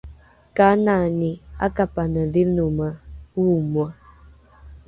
[0.57, 1.31] kanani
[1.65, 2.89] ’apakanedhinome
[3.41, 3.93] oomoe?